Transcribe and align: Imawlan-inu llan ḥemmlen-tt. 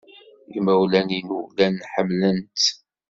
Imawlan-inu 0.57 1.37
llan 1.49 1.75
ḥemmlen-tt. 1.91 2.65